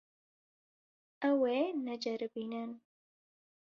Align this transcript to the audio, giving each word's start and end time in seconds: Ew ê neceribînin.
Ew 1.29 1.39
ê 1.57 1.59
neceribînin. 1.85 2.71